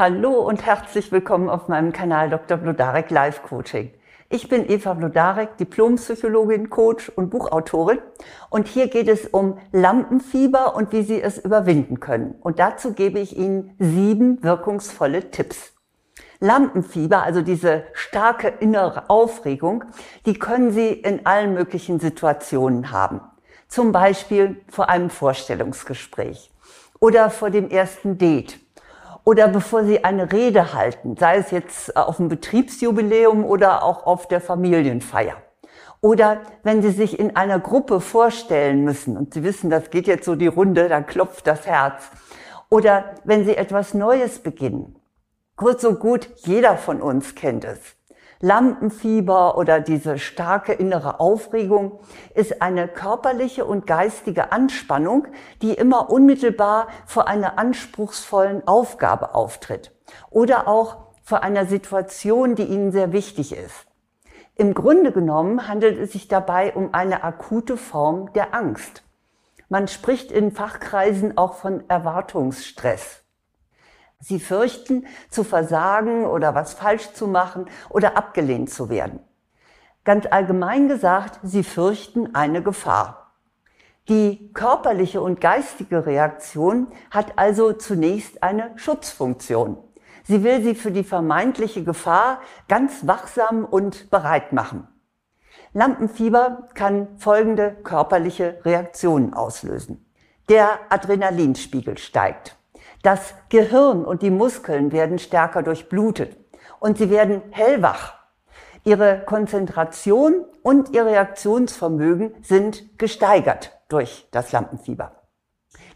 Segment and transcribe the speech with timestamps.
[0.00, 2.56] Hallo und herzlich willkommen auf meinem Kanal Dr.
[2.56, 3.92] Blodarek Live Coaching.
[4.30, 7.98] Ich bin Eva Blodarek, Diplompsychologin, Coach und Buchautorin.
[8.48, 12.34] Und hier geht es um Lampenfieber und wie Sie es überwinden können.
[12.40, 15.74] Und dazu gebe ich Ihnen sieben wirkungsvolle Tipps.
[16.38, 19.84] Lampenfieber, also diese starke innere Aufregung,
[20.24, 23.20] die können Sie in allen möglichen Situationen haben.
[23.68, 26.50] Zum Beispiel vor einem Vorstellungsgespräch
[27.00, 28.60] oder vor dem ersten Date
[29.24, 34.28] oder bevor Sie eine Rede halten, sei es jetzt auf dem Betriebsjubiläum oder auch auf
[34.28, 35.36] der Familienfeier.
[36.00, 40.24] Oder wenn Sie sich in einer Gruppe vorstellen müssen und Sie wissen, das geht jetzt
[40.24, 42.10] so die Runde, dann klopft das Herz.
[42.70, 44.96] Oder wenn Sie etwas Neues beginnen.
[45.56, 47.78] Kurz und gut, jeder von uns kennt es.
[48.42, 52.00] Lampenfieber oder diese starke innere Aufregung
[52.34, 55.26] ist eine körperliche und geistige Anspannung,
[55.60, 59.92] die immer unmittelbar vor einer anspruchsvollen Aufgabe auftritt
[60.30, 63.86] oder auch vor einer Situation, die Ihnen sehr wichtig ist.
[64.56, 69.04] Im Grunde genommen handelt es sich dabei um eine akute Form der Angst.
[69.68, 73.19] Man spricht in Fachkreisen auch von Erwartungsstress.
[74.20, 79.20] Sie fürchten, zu versagen oder was falsch zu machen oder abgelehnt zu werden.
[80.04, 83.32] Ganz allgemein gesagt, sie fürchten eine Gefahr.
[84.08, 89.78] Die körperliche und geistige Reaktion hat also zunächst eine Schutzfunktion.
[90.24, 94.88] Sie will sie für die vermeintliche Gefahr ganz wachsam und bereit machen.
[95.72, 100.04] Lampenfieber kann folgende körperliche Reaktionen auslösen.
[100.48, 102.56] Der Adrenalinspiegel steigt.
[103.02, 106.36] Das Gehirn und die Muskeln werden stärker durchblutet
[106.80, 108.14] und sie werden hellwach.
[108.84, 115.12] Ihre Konzentration und ihr Reaktionsvermögen sind gesteigert durch das Lampenfieber.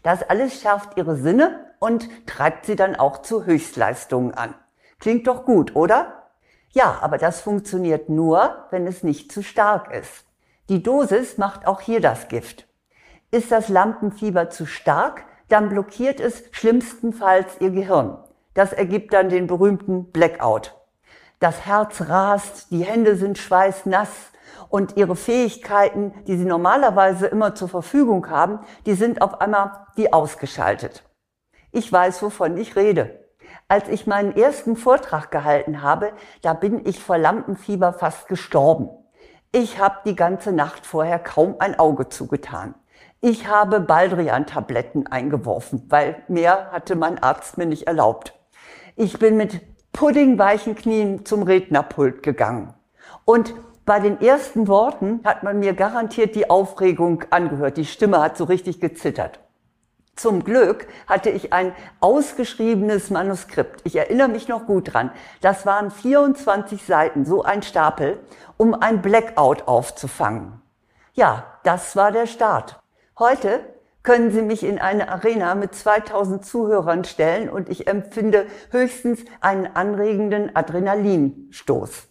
[0.01, 4.55] Das alles schärft ihre Sinne und treibt sie dann auch zu Höchstleistungen an.
[4.99, 6.29] Klingt doch gut, oder?
[6.71, 10.25] Ja, aber das funktioniert nur, wenn es nicht zu stark ist.
[10.69, 12.67] Die Dosis macht auch hier das Gift.
[13.31, 18.17] Ist das Lampenfieber zu stark, dann blockiert es schlimmstenfalls ihr Gehirn.
[18.53, 20.75] Das ergibt dann den berühmten Blackout.
[21.39, 24.09] Das Herz rast, die Hände sind schweißnass
[24.69, 30.11] und ihre Fähigkeiten, die sie normalerweise immer zur Verfügung haben, die sind auf einmal wie
[30.11, 31.03] ausgeschaltet.
[31.71, 33.25] Ich weiß, wovon ich rede.
[33.67, 38.89] Als ich meinen ersten Vortrag gehalten habe, da bin ich vor Lampenfieber fast gestorben.
[39.51, 42.75] Ich habe die ganze Nacht vorher kaum ein Auge zugetan.
[43.27, 48.35] Ich habe Baldrian-Tabletten eingeworfen, weil mehr hatte mein Arzt mir nicht erlaubt.
[48.95, 49.61] Ich bin mit
[49.93, 52.75] puddingweichen Knien zum Rednerpult gegangen.
[53.25, 57.77] Und bei den ersten Worten hat man mir garantiert die Aufregung angehört.
[57.77, 59.39] Die Stimme hat so richtig gezittert.
[60.15, 63.81] Zum Glück hatte ich ein ausgeschriebenes Manuskript.
[63.85, 65.09] Ich erinnere mich noch gut dran.
[65.41, 68.19] Das waren 24 Seiten, so ein Stapel,
[68.57, 70.61] um ein Blackout aufzufangen.
[71.15, 72.79] Ja, das war der Start.
[73.17, 73.61] Heute
[74.03, 79.67] können Sie mich in eine Arena mit 2000 Zuhörern stellen und ich empfinde höchstens einen
[79.67, 82.09] anregenden Adrenalinstoß.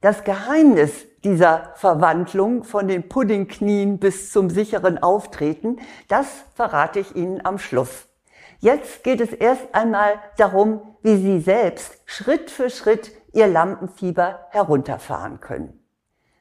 [0.00, 5.78] Das Geheimnis dieser Verwandlung von den Puddingknien bis zum sicheren Auftreten,
[6.08, 8.08] das verrate ich Ihnen am Schluss.
[8.58, 15.38] Jetzt geht es erst einmal darum, wie Sie selbst Schritt für Schritt Ihr Lampenfieber herunterfahren
[15.38, 15.80] können.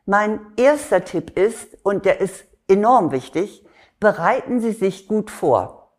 [0.07, 3.63] Mein erster Tipp ist, und der ist enorm wichtig,
[3.99, 5.97] bereiten Sie sich gut vor.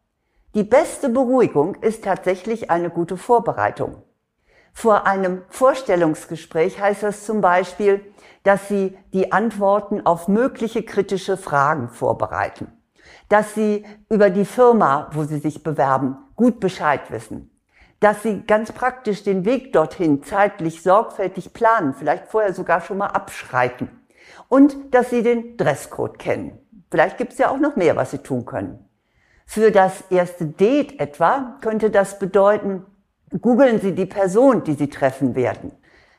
[0.54, 4.02] Die beste Beruhigung ist tatsächlich eine gute Vorbereitung.
[4.72, 8.00] Vor einem Vorstellungsgespräch heißt das zum Beispiel,
[8.42, 12.68] dass Sie die Antworten auf mögliche kritische Fragen vorbereiten,
[13.28, 17.50] dass Sie über die Firma, wo Sie sich bewerben, gut Bescheid wissen,
[18.00, 23.08] dass Sie ganz praktisch den Weg dorthin zeitlich sorgfältig planen, vielleicht vorher sogar schon mal
[23.08, 23.90] abschreiten
[24.48, 26.58] und dass Sie den Dresscode kennen.
[26.90, 28.84] Vielleicht gibt es ja auch noch mehr, was Sie tun können.
[29.46, 32.84] Für das erste Date etwa könnte das bedeuten,
[33.40, 35.72] googeln Sie die Person, die Sie treffen werden.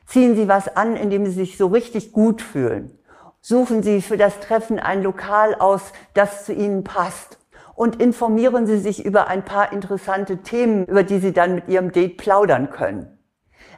[0.06, 2.98] Ziehen Sie was an, in dem Sie sich so richtig gut fühlen.
[3.40, 7.38] Suchen Sie für das Treffen ein Lokal aus, das zu Ihnen passt.
[7.74, 11.90] Und informieren Sie sich über ein paar interessante Themen, über die Sie dann mit Ihrem
[11.90, 13.18] Date plaudern können.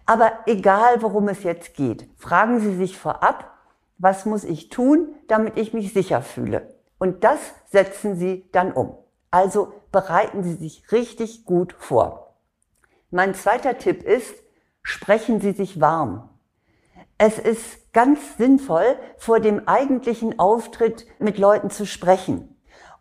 [0.06, 3.52] Aber egal, worum es jetzt geht, fragen Sie sich vorab,
[3.96, 6.73] was muss ich tun, damit ich mich sicher fühle?
[6.98, 7.38] Und das
[7.70, 8.96] setzen Sie dann um.
[9.30, 12.36] Also bereiten Sie sich richtig gut vor.
[13.10, 14.34] Mein zweiter Tipp ist,
[14.82, 16.28] sprechen Sie sich warm.
[17.18, 22.54] Es ist ganz sinnvoll, vor dem eigentlichen Auftritt mit Leuten zu sprechen.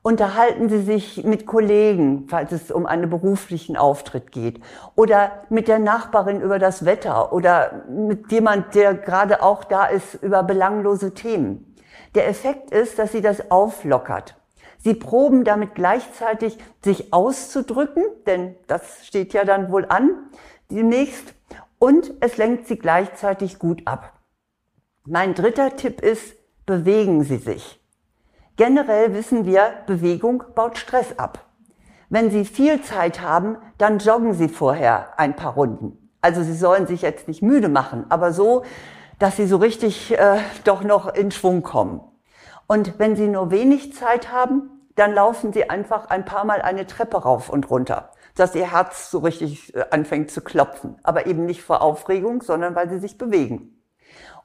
[0.04, 4.60] Unterhalten Sie sich mit Kollegen, falls es um einen beruflichen Auftritt geht,
[4.95, 10.16] oder mit der Nachbarin über das Wetter oder mit jemand, der gerade auch da ist,
[10.16, 11.72] über belanglose Themen.
[12.15, 14.36] Der Effekt ist, dass Sie das auflockert.
[14.80, 20.30] Sie proben damit gleichzeitig, sich auszudrücken, denn das steht ja dann wohl an
[20.69, 21.33] demnächst,
[21.80, 24.13] und es lenkt Sie gleichzeitig gut ab.
[25.06, 27.81] Mein dritter Tipp ist, bewegen Sie sich.
[28.56, 31.45] Generell wissen wir, Bewegung baut Stress ab.
[32.09, 36.09] Wenn Sie viel Zeit haben, dann joggen Sie vorher ein paar Runden.
[36.21, 38.63] Also Sie sollen sich jetzt nicht müde machen, aber so,
[39.19, 42.01] dass Sie so richtig äh, doch noch in Schwung kommen.
[42.68, 46.86] Und wenn Sie nur wenig Zeit haben, dann laufen Sie einfach ein paar Mal eine
[46.86, 51.00] Treppe rauf und runter, dass Ihr Herz so richtig äh, anfängt zu klopfen.
[51.04, 53.81] Aber eben nicht vor Aufregung, sondern weil Sie sich bewegen.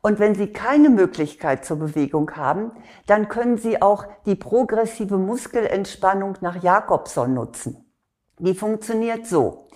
[0.00, 2.72] Und wenn Sie keine Möglichkeit zur Bewegung haben,
[3.06, 7.84] dann können Sie auch die progressive Muskelentspannung nach Jakobson nutzen.
[8.38, 9.68] Die funktioniert so.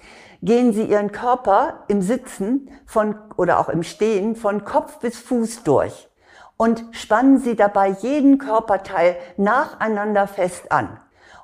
[0.44, 5.62] Gehen Sie Ihren Körper im Sitzen von, oder auch im Stehen von Kopf bis Fuß
[5.62, 6.08] durch
[6.56, 10.98] und spannen Sie dabei jeden Körperteil nacheinander fest an.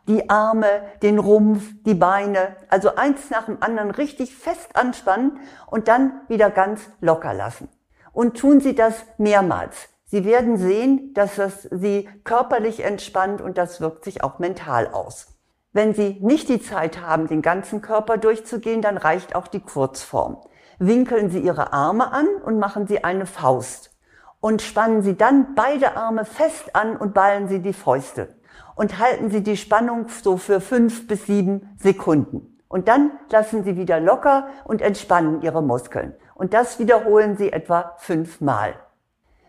[0.08, 0.66] Die Arme,
[1.02, 5.38] den Rumpf, die Beine, also eins nach dem anderen richtig fest anspannen
[5.70, 7.68] und dann wieder ganz locker lassen
[8.12, 9.90] und tun Sie das mehrmals.
[10.06, 15.37] Sie werden sehen, dass das Sie körperlich entspannt und das wirkt sich auch mental aus.
[15.72, 20.38] Wenn Sie nicht die Zeit haben, den ganzen Körper durchzugehen, dann reicht auch die Kurzform.
[20.78, 23.94] Winkeln Sie Ihre Arme an und machen Sie eine Faust.
[24.40, 28.36] Und spannen Sie dann beide Arme fest an und ballen Sie die Fäuste.
[28.76, 32.58] Und halten Sie die Spannung so für fünf bis sieben Sekunden.
[32.68, 36.14] Und dann lassen Sie wieder locker und entspannen Ihre Muskeln.
[36.34, 38.74] Und das wiederholen Sie etwa fünfmal.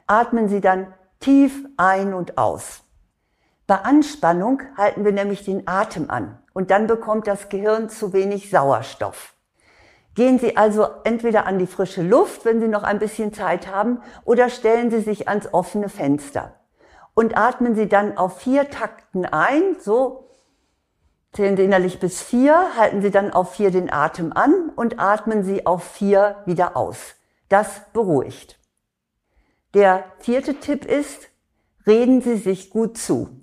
[0.07, 2.83] Atmen Sie dann tief ein und aus.
[3.69, 8.49] Bei Anspannung halten wir nämlich den Atem an und dann bekommt das Gehirn zu wenig
[8.49, 9.35] Sauerstoff.
[10.15, 14.01] Gehen Sie also entweder an die frische Luft, wenn Sie noch ein bisschen Zeit haben,
[14.25, 16.55] oder stellen Sie sich ans offene Fenster.
[17.13, 20.31] Und atmen Sie dann auf vier Takten ein, so
[21.31, 25.43] Zählen Sie innerlich bis vier, halten Sie dann auf vier den Atem an und atmen
[25.43, 26.97] Sie auf vier wieder aus.
[27.49, 28.57] Das beruhigt.
[29.75, 31.29] Der vierte Tipp ist,
[31.85, 33.39] reden Sie sich gut zu.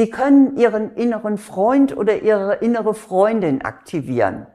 [0.00, 4.46] Sie können Ihren inneren Freund oder Ihre innere Freundin aktivieren.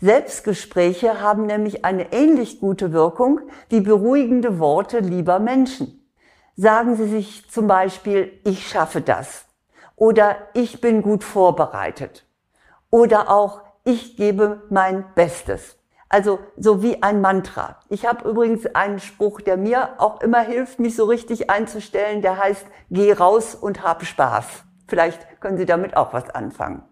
[0.00, 6.08] Selbstgespräche haben nämlich eine ähnlich gute Wirkung wie beruhigende Worte lieber Menschen.
[6.54, 9.46] Sagen Sie sich zum Beispiel, ich schaffe das
[9.96, 12.24] oder ich bin gut vorbereitet
[12.88, 15.76] oder auch ich gebe mein Bestes.
[16.08, 17.80] Also so wie ein Mantra.
[17.88, 22.38] Ich habe übrigens einen Spruch, der mir auch immer hilft, mich so richtig einzustellen, der
[22.38, 24.62] heißt, geh raus und hab Spaß.
[24.86, 26.82] Vielleicht können Sie damit auch was anfangen.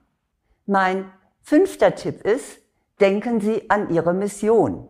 [0.67, 1.11] Mein
[1.43, 2.59] fünfter Tipp ist,
[3.01, 4.89] denken Sie an Ihre Mission.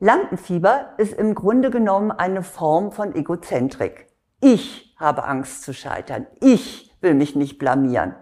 [0.00, 4.08] Lampenfieber ist im Grunde genommen eine Form von Egozentrik.
[4.40, 6.26] Ich habe Angst zu scheitern.
[6.40, 8.16] Ich will mich nicht blamieren.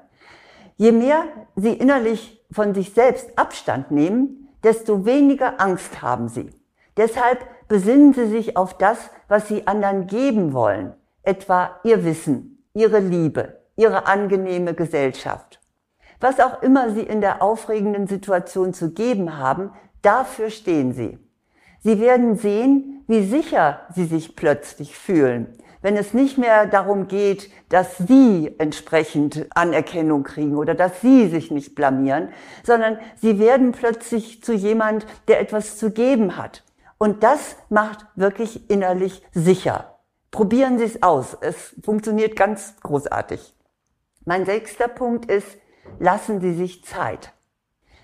[0.76, 1.24] Je mehr
[1.56, 6.50] Sie innerlich von sich selbst Abstand nehmen, desto weniger Angst haben Sie.
[6.96, 8.98] Deshalb besinnen Sie sich auf das,
[9.28, 15.58] was Sie anderen geben wollen, etwa Ihr Wissen, Ihre Liebe, Ihre angenehme Gesellschaft.
[16.20, 19.72] Was auch immer Sie in der aufregenden Situation zu geben haben,
[20.02, 21.18] dafür stehen Sie.
[21.80, 27.50] Sie werden sehen, wie sicher Sie sich plötzlich fühlen, wenn es nicht mehr darum geht,
[27.70, 32.28] dass sie entsprechend Anerkennung kriegen oder dass sie sich nicht blamieren,
[32.64, 36.64] sondern sie werden plötzlich zu jemand, der etwas zu geben hat.
[36.98, 39.98] Und das macht wirklich innerlich sicher.
[40.30, 41.36] Probieren Sie es aus.
[41.40, 43.54] Es funktioniert ganz großartig.
[44.30, 45.58] Mein sechster Punkt ist,
[45.98, 47.32] lassen Sie sich Zeit.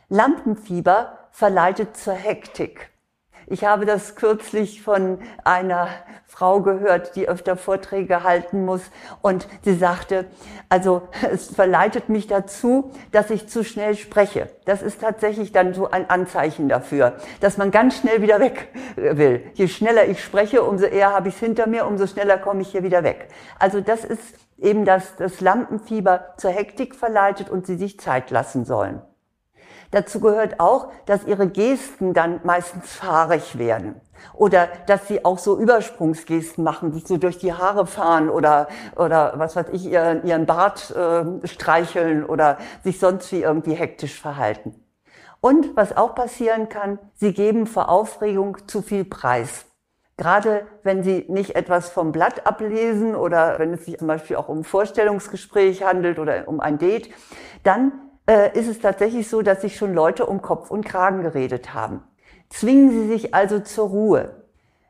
[0.09, 2.91] Lampenfieber verleitet zur Hektik.
[3.49, 5.89] Ich habe das kürzlich von einer
[6.27, 8.83] Frau gehört, die öfter Vorträge halten muss
[9.23, 10.25] und sie sagte,
[10.69, 14.51] also es verleitet mich dazu, dass ich zu schnell spreche.
[14.65, 19.45] Das ist tatsächlich dann so ein Anzeichen dafür, dass man ganz schnell wieder weg will.
[19.55, 22.69] Je schneller ich spreche, umso eher habe ich es hinter mir, umso schneller komme ich
[22.69, 23.29] hier wieder weg.
[23.61, 28.65] Also das ist eben das, das Lampenfieber zur Hektik verleitet und sie sich Zeit lassen
[28.65, 29.03] sollen.
[29.97, 33.99] Dazu gehört auch, dass ihre Gesten dann meistens fahrig werden.
[34.35, 39.33] Oder dass sie auch so Übersprungsgesten machen, sich so durch die Haare fahren oder, oder
[39.37, 44.75] was weiß ich, ihren, ihren Bart äh, streicheln oder sich sonst wie irgendwie hektisch verhalten.
[45.41, 49.65] Und was auch passieren kann, sie geben vor Aufregung zu viel Preis.
[50.19, 54.49] Gerade wenn Sie nicht etwas vom Blatt ablesen oder wenn es sich zum Beispiel auch
[54.49, 57.11] um Vorstellungsgespräch handelt oder um ein Date,
[57.63, 57.93] dann
[58.29, 62.03] äh, ist es tatsächlich so, dass sich schon Leute um Kopf und Kragen geredet haben.
[62.49, 64.45] Zwingen Sie sich also zur Ruhe.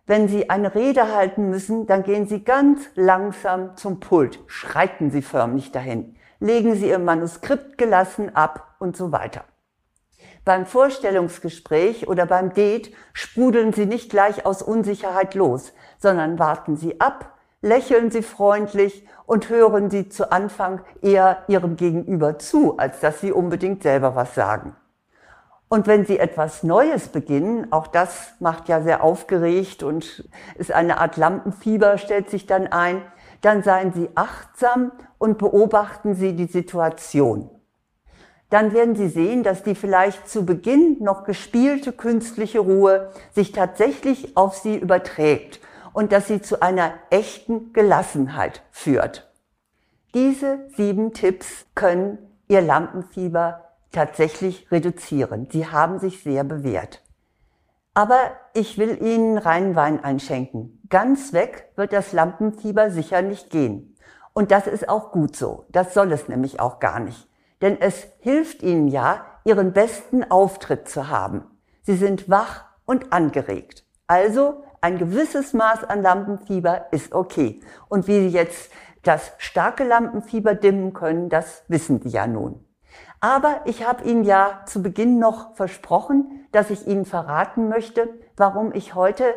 [0.06, 5.22] Wenn Sie eine Rede halten müssen, dann gehen Sie ganz langsam zum Pult, schreiten Sie
[5.22, 9.44] förmlich dahin, legen Sie Ihr Manuskript gelassen ab und so weiter.
[10.44, 17.00] Beim Vorstellungsgespräch oder beim Date sprudeln Sie nicht gleich aus Unsicherheit los, sondern warten Sie
[17.00, 17.35] ab,
[17.66, 23.32] lächeln Sie freundlich und hören Sie zu Anfang eher Ihrem Gegenüber zu, als dass Sie
[23.32, 24.74] unbedingt selber was sagen.
[25.68, 30.98] Und wenn Sie etwas Neues beginnen, auch das macht ja sehr aufgeregt und ist eine
[31.00, 33.02] Art Lampenfieber, stellt sich dann ein,
[33.40, 37.50] dann seien Sie achtsam und beobachten Sie die Situation
[38.48, 44.36] dann werden Sie sehen, dass die vielleicht zu Beginn noch gespielte künstliche Ruhe sich tatsächlich
[44.36, 45.60] auf Sie überträgt
[45.96, 49.32] und dass sie zu einer echten Gelassenheit führt.
[50.14, 55.48] Diese sieben Tipps können Ihr Lampenfieber tatsächlich reduzieren.
[55.50, 57.02] Sie haben sich sehr bewährt.
[57.94, 58.18] Aber
[58.52, 60.80] ich will Ihnen reinen Wein einschenken.
[60.90, 63.96] Ganz weg wird das Lampenfieber sicher nicht gehen.
[64.34, 65.64] Und das ist auch gut so.
[65.70, 67.26] Das soll es nämlich auch gar nicht
[67.62, 71.44] denn es hilft ihnen ja, ihren besten Auftritt zu haben.
[71.82, 73.84] Sie sind wach und angeregt.
[74.06, 77.60] Also ein gewisses Maß an Lampenfieber ist okay.
[77.88, 78.70] Und wie Sie jetzt
[79.02, 82.64] das starke Lampenfieber dimmen können, das wissen Sie ja nun.
[83.20, 88.72] Aber ich habe Ihnen ja zu Beginn noch versprochen, dass ich Ihnen verraten möchte, warum
[88.72, 89.34] ich heute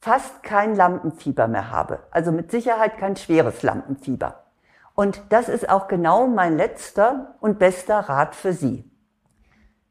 [0.00, 2.00] fast kein Lampenfieber mehr habe.
[2.10, 4.44] Also mit Sicherheit kein schweres Lampenfieber.
[4.94, 8.90] Und das ist auch genau mein letzter und bester Rat für Sie.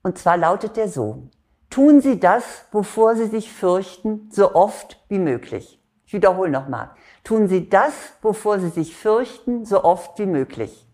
[0.03, 1.29] Und zwar lautet der so.
[1.69, 5.79] Tun Sie das, wovor Sie sich fürchten, so oft wie möglich.
[6.05, 6.91] Ich wiederhole nochmal.
[7.23, 10.87] Tun Sie das, wovor Sie sich fürchten, so oft wie möglich.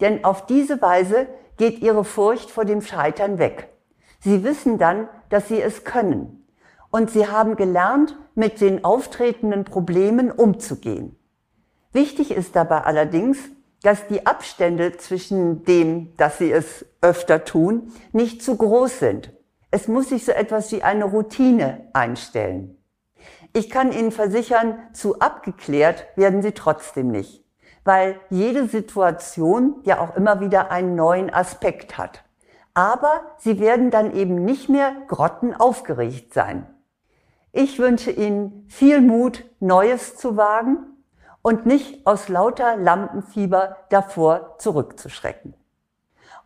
[0.00, 1.26] Denn auf diese Weise
[1.56, 3.68] geht Ihre Furcht vor dem Scheitern weg.
[4.20, 6.46] Sie wissen dann, dass Sie es können.
[6.90, 11.18] Und Sie haben gelernt, mit den auftretenden Problemen umzugehen.
[11.92, 13.38] Wichtig ist dabei allerdings,
[13.82, 19.32] dass die Abstände zwischen dem, dass sie es öfter tun, nicht zu groß sind.
[19.74, 22.76] Es muss sich so etwas wie eine Routine einstellen.
[23.54, 27.42] Ich kann Ihnen versichern, zu abgeklärt werden Sie trotzdem nicht,
[27.82, 32.22] weil jede Situation ja auch immer wieder einen neuen Aspekt hat.
[32.74, 36.66] Aber Sie werden dann eben nicht mehr grottenaufgeregt sein.
[37.50, 40.84] Ich wünsche Ihnen viel Mut, Neues zu wagen
[41.40, 45.54] und nicht aus lauter Lampenfieber davor zurückzuschrecken.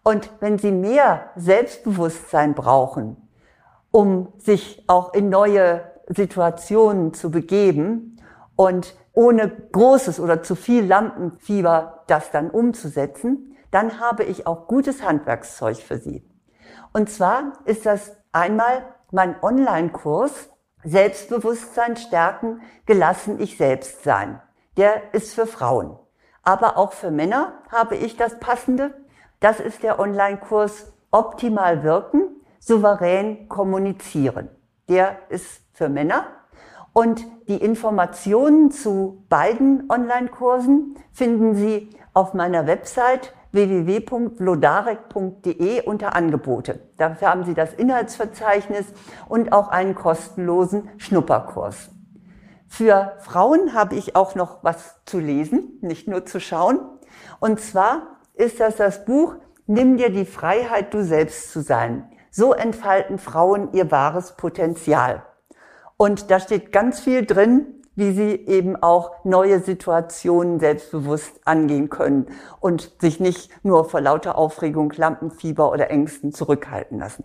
[0.06, 3.16] Und wenn Sie mehr Selbstbewusstsein brauchen,
[3.90, 8.22] um sich auch in neue Situationen zu begeben
[8.54, 15.02] und ohne großes oder zu viel Lampenfieber das dann umzusetzen, dann habe ich auch gutes
[15.02, 16.24] Handwerkszeug für Sie.
[16.92, 20.50] Und zwar ist das einmal mein Online-Kurs
[20.84, 24.40] Selbstbewusstsein stärken, gelassen ich selbst sein
[24.76, 25.98] der ist für Frauen.
[26.42, 28.94] Aber auch für Männer habe ich das Passende.
[29.40, 34.48] Das ist der Online-Kurs Optimal wirken, souverän kommunizieren.
[34.88, 36.26] Der ist für Männer.
[36.92, 46.80] Und die Informationen zu beiden Online-Kursen finden Sie auf meiner Website www.vlodarek.de unter Angebote.
[46.96, 48.86] Dafür haben Sie das Inhaltsverzeichnis
[49.28, 51.90] und auch einen kostenlosen Schnupperkurs.
[52.66, 56.80] Für Frauen habe ich auch noch was zu lesen, nicht nur zu schauen.
[57.40, 59.34] Und zwar ist das das Buch
[59.68, 62.08] Nimm dir die Freiheit, du selbst zu sein.
[62.30, 65.24] So entfalten Frauen ihr wahres Potenzial.
[65.96, 67.66] Und da steht ganz viel drin,
[67.96, 72.26] wie sie eben auch neue Situationen selbstbewusst angehen können
[72.60, 77.24] und sich nicht nur vor lauter Aufregung, Lampenfieber oder Ängsten zurückhalten lassen.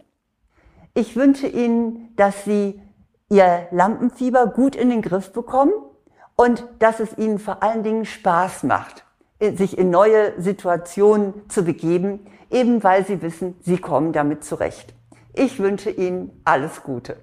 [0.96, 2.82] Ich wünsche Ihnen, dass Sie
[3.30, 5.74] ihr Lampenfieber gut in den Griff bekommen
[6.36, 9.06] und dass es ihnen vor allen Dingen Spaß macht,
[9.42, 12.20] sich in neue Situationen zu begeben,
[12.52, 14.94] eben weil sie wissen, sie kommen damit zurecht.
[15.34, 17.18] Ich wünsche Ihnen alles Gute.